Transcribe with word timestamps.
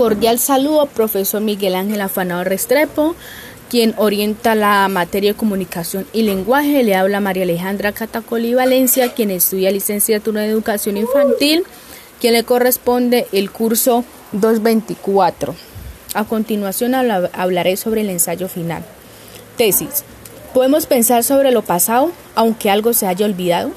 Cordial 0.00 0.38
saludo, 0.38 0.86
profesor 0.86 1.42
Miguel 1.42 1.74
Ángel 1.74 2.00
Afanado 2.00 2.42
Restrepo, 2.42 3.14
quien 3.68 3.92
orienta 3.98 4.54
la 4.54 4.88
materia 4.88 5.32
de 5.32 5.36
comunicación 5.36 6.06
y 6.14 6.22
lenguaje. 6.22 6.82
Le 6.82 6.94
habla 6.94 7.20
María 7.20 7.42
Alejandra 7.42 7.92
Catacoli 7.92 8.54
Valencia, 8.54 9.12
quien 9.12 9.30
estudia 9.30 9.70
licenciatura 9.70 10.42
en 10.42 10.52
educación 10.52 10.96
infantil, 10.96 11.64
quien 12.18 12.32
le 12.32 12.44
corresponde 12.44 13.26
el 13.32 13.50
curso 13.50 14.06
224. 14.32 15.54
A 16.14 16.24
continuación 16.24 16.94
hablaré 16.94 17.76
sobre 17.76 18.00
el 18.00 18.08
ensayo 18.08 18.48
final. 18.48 18.82
Tesis. 19.58 20.04
¿Podemos 20.54 20.86
pensar 20.86 21.24
sobre 21.24 21.50
lo 21.50 21.60
pasado 21.60 22.10
aunque 22.34 22.70
algo 22.70 22.94
se 22.94 23.06
haya 23.06 23.26
olvidado? 23.26 23.70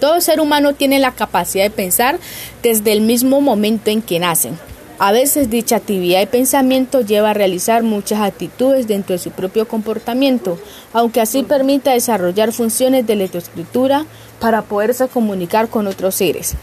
Todo 0.00 0.20
ser 0.20 0.38
humano 0.38 0.74
tiene 0.74 0.98
la 0.98 1.12
capacidad 1.12 1.64
de 1.64 1.70
pensar 1.70 2.18
desde 2.62 2.92
el 2.92 3.00
mismo 3.00 3.40
momento 3.40 3.88
en 3.88 4.02
que 4.02 4.18
nacen. 4.18 4.58
A 5.02 5.12
veces 5.12 5.48
dicha 5.48 5.76
actividad 5.76 6.20
de 6.20 6.26
pensamiento 6.26 7.00
lleva 7.00 7.30
a 7.30 7.34
realizar 7.34 7.82
muchas 7.82 8.20
actitudes 8.20 8.86
dentro 8.86 9.14
de 9.14 9.18
su 9.18 9.30
propio 9.30 9.66
comportamiento, 9.66 10.58
aunque 10.92 11.22
así 11.22 11.42
permita 11.42 11.92
desarrollar 11.92 12.52
funciones 12.52 13.06
de 13.06 13.16
lectoescritura 13.16 14.04
para 14.40 14.60
poderse 14.60 15.08
comunicar 15.08 15.70
con 15.70 15.86
otros 15.86 16.16
seres. 16.16 16.54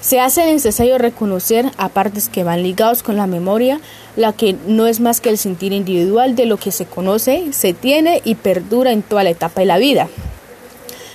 Se 0.00 0.20
hace 0.20 0.46
necesario 0.46 0.96
reconocer 0.96 1.72
a 1.76 1.88
partes 1.88 2.28
que 2.28 2.44
van 2.44 2.62
ligados 2.62 3.02
con 3.02 3.16
la 3.16 3.26
memoria, 3.26 3.80
la 4.14 4.32
que 4.32 4.54
no 4.68 4.86
es 4.86 5.00
más 5.00 5.20
que 5.20 5.30
el 5.30 5.36
sentir 5.36 5.72
individual 5.72 6.36
de 6.36 6.46
lo 6.46 6.58
que 6.58 6.70
se 6.70 6.86
conoce, 6.86 7.52
se 7.52 7.72
tiene 7.72 8.22
y 8.24 8.36
perdura 8.36 8.92
en 8.92 9.02
toda 9.02 9.24
la 9.24 9.30
etapa 9.30 9.60
de 9.60 9.66
la 9.66 9.78
vida. 9.78 10.08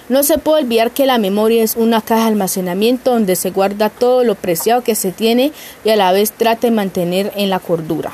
No 0.10 0.24
se 0.24 0.38
puede 0.38 0.64
olvidar 0.64 0.92
que 0.92 1.06
la 1.06 1.18
memoria 1.18 1.64
es 1.64 1.76
una 1.76 2.02
caja 2.02 2.24
de 2.24 2.28
almacenamiento 2.30 3.12
donde 3.12 3.36
se 3.36 3.52
guarda 3.52 3.90
todo 3.90 4.24
lo 4.24 4.36
preciado 4.36 4.82
que 4.82 4.96
se 4.96 5.12
tiene 5.12 5.52
y 5.84 5.90
a 5.90 5.98
la 5.98 6.14
vez 6.14 6.32
trata 6.32 6.68
de 6.68 6.72
mantener 6.72 7.34
en 7.36 7.50
la 7.50 7.60
cordura. 7.60 8.14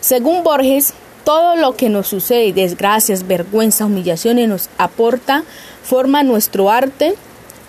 Según 0.00 0.42
Borges, 0.42 0.94
todo 1.24 1.56
lo 1.56 1.76
que 1.76 1.90
nos 1.90 2.06
sucede, 2.06 2.54
desgracias, 2.54 3.26
vergüenza, 3.26 3.84
humillaciones, 3.84 4.48
nos 4.48 4.70
aporta, 4.78 5.44
forma 5.82 6.22
nuestro 6.22 6.70
arte, 6.70 7.16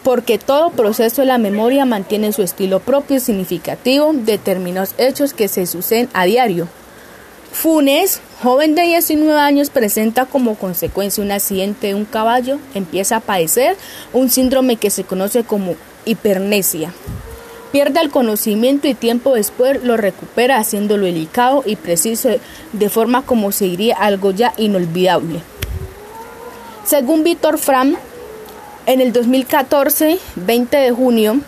porque 0.04 0.38
todo 0.38 0.70
proceso 0.70 1.22
de 1.22 1.28
la 1.28 1.38
memoria 1.38 1.84
mantiene 1.84 2.32
su 2.32 2.42
estilo 2.42 2.80
propio 2.80 3.18
y 3.18 3.20
significativo, 3.20 4.12
determinados 4.14 4.96
hechos 4.98 5.34
que 5.34 5.50
se 5.50 5.66
suceden 5.66 6.08
a 6.14 6.24
diario. 6.24 6.70
Funes, 7.62 8.22
joven 8.42 8.74
de 8.74 8.84
19 8.84 9.38
años, 9.38 9.70
presenta 9.70 10.26
como 10.26 10.56
consecuencia 10.56 11.22
un 11.22 11.34
accidente 11.34 11.88
de 11.88 11.94
un 11.94 12.06
caballo, 12.06 12.58
empieza 12.74 13.18
a 13.18 13.20
padecer 13.20 13.76
un 14.14 14.30
síndrome 14.30 14.78
que 14.78 14.90
se 14.90 15.04
conoce 15.04 15.44
como 15.44 15.76
hipernesia. 16.06 16.94
Pierde 17.74 18.00
el 18.00 18.12
conocimiento 18.12 18.88
y 18.88 18.94
tiempo 18.94 19.36
después 19.36 19.84
lo 19.84 19.98
recupera 19.98 20.56
haciéndolo 20.56 21.06
delicado 21.06 21.62
y 21.66 21.76
preciso 21.76 22.30
de 22.72 22.90
forma 22.90 23.24
como 23.24 23.52
se 23.52 23.66
diría 23.66 23.98
algo 23.98 24.32
ya 24.32 24.54
inolvidable. 24.56 25.42
Según 26.86 27.26
Víctor 27.26 27.58
Fram, 27.58 27.98
en 28.86 29.02
el 29.02 29.12
2014, 29.12 30.18
20 30.38 30.78
de 30.78 30.92
junio, 30.92 31.42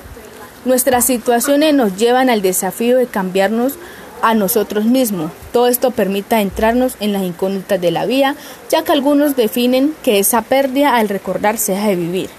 nuestras 0.66 1.06
situaciones 1.06 1.74
nos 1.74 1.96
llevan 1.96 2.30
al 2.30 2.42
desafío 2.42 2.98
de 2.98 3.08
cambiarnos 3.08 3.76
a 4.22 4.34
nosotros 4.34 4.86
mismos. 4.86 5.32
Todo 5.52 5.68
esto 5.68 5.92
permite 5.92 6.40
entrarnos 6.40 6.96
en 7.00 7.14
las 7.14 7.24
incógnitas 7.24 7.80
de 7.80 7.92
la 7.92 8.06
vida, 8.06 8.36
ya 8.70 8.84
que 8.84 8.92
algunos 8.92 9.36
definen 9.36 9.94
que 10.04 10.20
esa 10.20 10.42
pérdida 10.42 10.96
al 10.98 11.10
recordar 11.10 11.58
se 11.58 11.74
deja 11.74 11.88
de 11.88 11.96
vivir. 11.96 12.30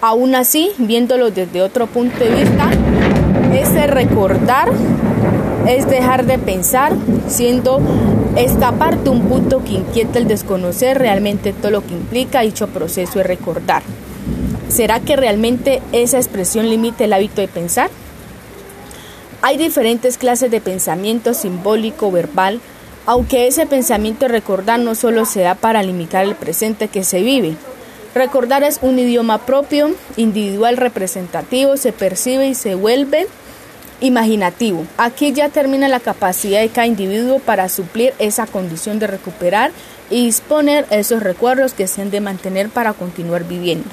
Aún 0.00 0.34
así, 0.34 0.70
viéndolo 0.78 1.30
desde 1.30 1.62
otro 1.62 1.86
punto 1.86 2.18
de 2.18 2.30
vista, 2.30 2.70
ese 3.54 3.86
recordar 3.86 4.70
es 5.66 5.88
dejar 5.88 6.26
de 6.26 6.38
pensar, 6.38 6.92
siendo 7.28 7.80
esta 8.36 8.72
parte 8.72 9.10
un 9.10 9.22
punto 9.22 9.64
que 9.64 9.72
inquieta 9.72 10.18
el 10.18 10.28
desconocer 10.28 10.98
realmente 10.98 11.52
todo 11.52 11.70
lo 11.70 11.86
que 11.86 11.94
implica 11.94 12.42
dicho 12.42 12.68
proceso 12.68 13.18
de 13.18 13.24
recordar. 13.24 13.82
¿Será 14.68 15.00
que 15.00 15.16
realmente 15.16 15.80
esa 15.92 16.18
expresión 16.18 16.68
limita 16.68 17.04
el 17.04 17.12
hábito 17.12 17.40
de 17.40 17.48
pensar? 17.48 17.88
Hay 19.46 19.58
diferentes 19.58 20.18
clases 20.18 20.50
de 20.50 20.60
pensamiento 20.60 21.32
simbólico, 21.32 22.10
verbal, 22.10 22.60
aunque 23.06 23.46
ese 23.46 23.64
pensamiento 23.64 24.26
recordar 24.26 24.80
no 24.80 24.96
solo 24.96 25.24
se 25.24 25.42
da 25.42 25.54
para 25.54 25.84
limitar 25.84 26.24
el 26.24 26.34
presente 26.34 26.88
que 26.88 27.04
se 27.04 27.22
vive. 27.22 27.54
Recordar 28.12 28.64
es 28.64 28.80
un 28.82 28.98
idioma 28.98 29.46
propio, 29.46 29.94
individual, 30.16 30.76
representativo, 30.76 31.76
se 31.76 31.92
percibe 31.92 32.48
y 32.48 32.56
se 32.56 32.74
vuelve 32.74 33.28
imaginativo. 34.00 34.84
Aquí 34.96 35.32
ya 35.32 35.48
termina 35.48 35.86
la 35.86 36.00
capacidad 36.00 36.60
de 36.60 36.68
cada 36.68 36.88
individuo 36.88 37.38
para 37.38 37.68
suplir 37.68 38.14
esa 38.18 38.48
condición 38.48 38.98
de 38.98 39.06
recuperar 39.06 39.70
y 40.10 40.24
disponer 40.24 40.86
esos 40.90 41.22
recuerdos 41.22 41.72
que 41.72 41.86
se 41.86 42.02
han 42.02 42.10
de 42.10 42.20
mantener 42.20 42.68
para 42.68 42.94
continuar 42.94 43.44
viviendo. 43.44 43.88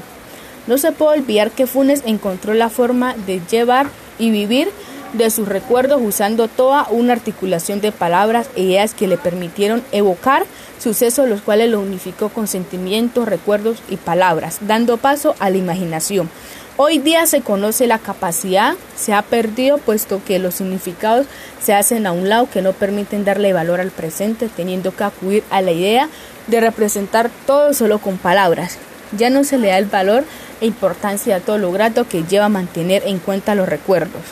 No 0.65 0.79
se 0.79 0.93
puede 0.93 1.19
olvidar 1.19 1.51
que 1.51 1.67
Funes 1.67 2.01
encontró 2.07 2.55
la 2.55 2.71
forma 2.71 3.13
de 3.27 3.39
llevar 3.51 3.85
y 4.17 4.31
vivir 4.31 4.69
de 5.13 5.29
sus 5.29 5.47
recuerdos 5.47 6.01
usando 6.03 6.47
toda 6.47 6.87
una 6.89 7.13
articulación 7.13 7.81
de 7.81 7.91
palabras 7.91 8.47
e 8.55 8.63
ideas 8.63 8.93
que 8.93 9.07
le 9.07 9.17
permitieron 9.17 9.83
evocar 9.91 10.45
sucesos 10.79 11.29
los 11.29 11.41
cuales 11.41 11.69
lo 11.69 11.79
unificó 11.79 12.29
con 12.29 12.47
sentimientos, 12.47 13.27
recuerdos 13.27 13.77
y 13.89 13.97
palabras, 13.97 14.57
dando 14.61 14.97
paso 14.97 15.35
a 15.39 15.49
la 15.49 15.57
imaginación. 15.57 16.29
Hoy 16.75 16.97
día 16.97 17.27
se 17.27 17.41
conoce 17.41 17.85
la 17.85 17.99
capacidad, 17.99 18.73
se 18.95 19.13
ha 19.13 19.21
perdido 19.21 19.77
puesto 19.77 20.21
que 20.25 20.39
los 20.39 20.55
significados 20.55 21.27
se 21.61 21.75
hacen 21.75 22.07
a 22.07 22.11
un 22.11 22.29
lado 22.29 22.49
que 22.51 22.63
no 22.63 22.73
permiten 22.73 23.23
darle 23.23 23.53
valor 23.53 23.79
al 23.79 23.91
presente, 23.91 24.49
teniendo 24.49 24.95
que 24.95 25.03
acudir 25.03 25.43
a 25.51 25.61
la 25.61 25.71
idea 25.71 26.09
de 26.47 26.59
representar 26.61 27.29
todo 27.45 27.75
solo 27.75 27.99
con 27.99 28.17
palabras. 28.17 28.79
Ya 29.15 29.29
no 29.29 29.43
se 29.43 29.59
le 29.59 29.67
da 29.67 29.77
el 29.77 29.85
valor 29.85 30.23
e 30.61 30.65
importancia 30.65 31.35
a 31.35 31.39
todo 31.39 31.59
lo 31.59 31.71
grato 31.71 32.07
que 32.07 32.23
lleva 32.23 32.45
a 32.45 32.49
mantener 32.49 33.03
en 33.05 33.19
cuenta 33.19 33.53
los 33.53 33.69
recuerdos. 33.69 34.23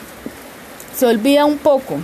Se 0.96 1.06
olvida 1.06 1.44
un 1.44 1.58
poco, 1.58 1.96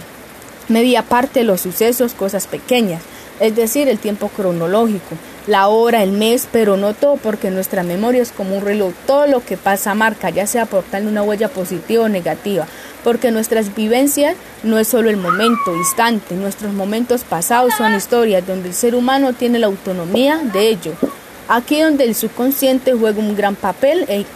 media 0.69 1.03
parte 1.03 1.41
de 1.41 1.45
los 1.45 1.61
sucesos, 1.61 2.15
cosas 2.15 2.47
pequeñas, 2.47 3.03
es 3.41 3.55
decir, 3.55 3.89
el 3.89 3.99
tiempo 3.99 4.29
cronológico, 4.29 5.17
la 5.47 5.69
hora, 5.69 6.03
el 6.03 6.13
mes, 6.13 6.49
pero 6.51 6.77
no 6.77 6.93
todo 6.93 7.17
porque 7.17 7.51
nuestra 7.51 7.83
memoria 7.83 8.23
es 8.23 8.33
como 8.33 8.57
un 8.57 8.65
reloj, 8.65 8.93
todo 9.07 9.27
lo 9.27 9.45
que 9.45 9.57
pasa 9.57 9.95
marca, 9.95 10.31
ya 10.31 10.47
sea 10.47 10.65
aportando 10.65 11.11
una 11.11 11.23
huella 11.23 11.49
positiva 11.49 12.05
o 12.05 12.09
negativa, 12.09 12.67
porque 13.05 13.31
nuestras 13.31 13.75
vivencias 13.75 14.37
no 14.63 14.79
es 14.79 14.89
solo 14.89 15.09
el 15.09 15.17
momento, 15.17 15.75
instante, 15.75 16.35
nuestros 16.35 16.73
momentos 16.75 17.23
pasados 17.23 17.75
son 17.79 17.95
historias 17.95 18.47
donde 18.47 18.69
el 18.69 18.75
ser 18.75 18.95
humano 18.95 19.33
tiene 19.33 19.59
la 19.59 19.69
autonomía 19.69 20.39
de 20.53 20.69
ello. 20.69 20.93
Aquí 21.49 21.81
donde 21.81 22.05
el 22.05 22.15
subconsciente 22.15 22.93
juega 22.93 23.21
un 23.21 23.35
gran 23.35 23.55
papel, 23.55 24.05
eh, 24.09 24.27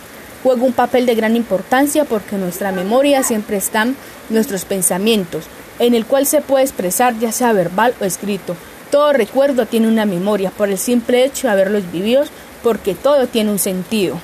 juega 0.42 0.62
un 0.62 0.72
papel 0.72 1.06
de 1.06 1.14
gran 1.14 1.36
importancia 1.36 2.04
porque 2.04 2.36
nuestra 2.36 2.72
memoria 2.72 3.22
siempre 3.22 3.56
están 3.56 3.96
nuestros 4.28 4.64
pensamientos, 4.64 5.44
en 5.78 5.94
el 5.94 6.06
cual 6.06 6.26
se 6.26 6.40
puede 6.40 6.64
expresar 6.64 7.18
ya 7.18 7.32
sea 7.32 7.52
verbal 7.52 7.94
o 8.00 8.04
escrito. 8.04 8.56
Todo 8.90 9.12
recuerdo 9.12 9.66
tiene 9.66 9.88
una 9.88 10.04
memoria 10.04 10.50
por 10.50 10.68
el 10.68 10.78
simple 10.78 11.24
hecho 11.24 11.46
de 11.46 11.52
haberlos 11.52 11.90
vivido, 11.90 12.24
porque 12.62 12.94
todo 12.94 13.26
tiene 13.26 13.50
un 13.50 13.58
sentido. 13.58 14.18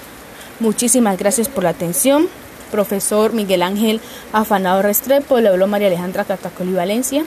Muchísimas 0.61 1.19
gracias 1.19 1.49
por 1.49 1.65
la 1.65 1.71
atención. 1.71 2.28
Profesor 2.71 3.33
Miguel 3.33 3.62
Ángel 3.62 4.01
Afanado 4.33 4.83
Restrepo, 4.83 5.41
le 5.41 5.49
habló 5.49 5.67
María 5.67 5.87
Alejandra 5.87 6.25
Catacoli 6.25 6.73
Valencia. 6.73 7.25